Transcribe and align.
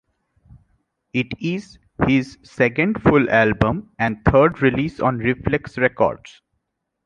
It 1.13 1.31
is 1.39 1.77
his 2.07 2.39
second 2.41 3.03
full 3.03 3.29
album 3.29 3.91
and 3.99 4.17
third 4.25 4.59
release 4.63 4.99
on 4.99 5.19
Rephlex 5.19 5.77
Records. 5.77 6.41